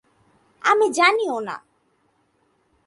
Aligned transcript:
আমি 0.61 0.87
জানিও 0.93 1.37
না। 1.39 1.55